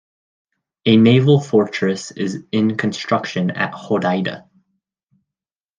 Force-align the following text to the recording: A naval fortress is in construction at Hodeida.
A 0.87 0.97
naval 0.97 1.39
fortress 1.39 2.09
is 2.09 2.43
in 2.51 2.75
construction 2.75 3.51
at 3.51 3.71
Hodeida. 3.73 4.47